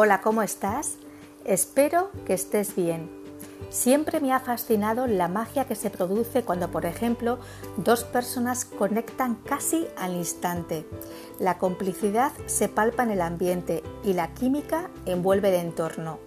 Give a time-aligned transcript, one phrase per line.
[0.00, 0.94] Hola, ¿cómo estás?
[1.44, 3.10] Espero que estés bien.
[3.68, 7.40] Siempre me ha fascinado la magia que se produce cuando, por ejemplo,
[7.78, 10.86] dos personas conectan casi al instante.
[11.40, 16.20] La complicidad se palpa en el ambiente y la química envuelve el entorno.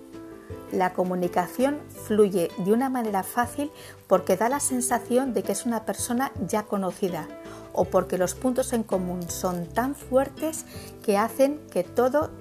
[0.74, 3.72] La comunicación fluye de una manera fácil
[4.06, 7.26] porque da la sensación de que es una persona ya conocida
[7.72, 10.66] o porque los puntos en común son tan fuertes
[11.06, 12.32] que hacen que todo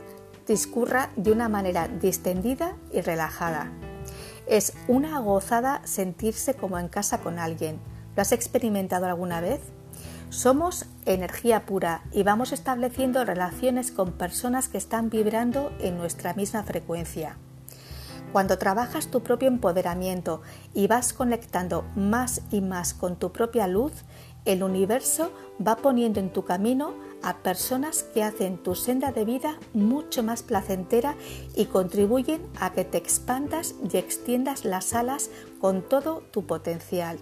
[0.51, 3.71] discurra de una manera distendida y relajada.
[4.49, 7.79] Es una gozada sentirse como en casa con alguien.
[8.17, 9.61] ¿Lo has experimentado alguna vez?
[10.29, 16.65] Somos energía pura y vamos estableciendo relaciones con personas que están vibrando en nuestra misma
[16.65, 17.37] frecuencia.
[18.33, 20.43] Cuando trabajas tu propio empoderamiento
[20.75, 23.93] y vas conectando más y más con tu propia luz,
[24.45, 25.33] el universo
[25.65, 30.43] va poniendo en tu camino a personas que hacen tu senda de vida mucho más
[30.43, 31.17] placentera
[31.55, 37.19] y contribuyen a que te expandas y extiendas las alas con todo tu potencial.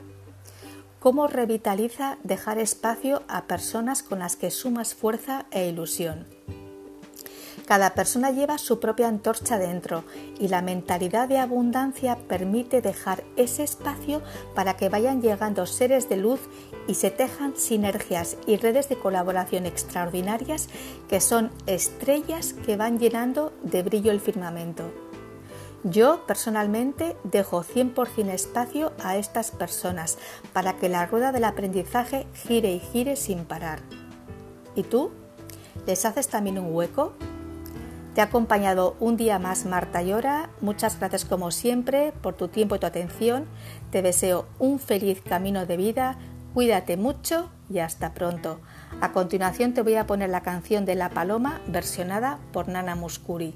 [1.00, 6.26] ¿Cómo revitaliza dejar espacio a personas con las que sumas fuerza e ilusión?
[7.68, 10.04] Cada persona lleva su propia antorcha dentro
[10.38, 14.22] y la mentalidad de abundancia permite dejar ese espacio
[14.54, 16.40] para que vayan llegando seres de luz
[16.86, 20.70] y se tejan sinergias y redes de colaboración extraordinarias
[21.10, 24.84] que son estrellas que van llenando de brillo el firmamento.
[25.84, 30.16] Yo personalmente dejo 100% espacio a estas personas
[30.54, 33.80] para que la rueda del aprendizaje gire y gire sin parar.
[34.74, 35.10] ¿Y tú?
[35.86, 37.12] ¿Les haces también un hueco?
[38.14, 40.50] Te ha acompañado un día más Marta Llora.
[40.60, 43.46] Muchas gracias como siempre por tu tiempo y tu atención.
[43.90, 46.18] Te deseo un feliz camino de vida.
[46.54, 48.60] Cuídate mucho y hasta pronto.
[49.00, 53.54] A continuación te voy a poner la canción de La Paloma versionada por Nana Muscuri.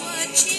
[0.00, 0.57] what you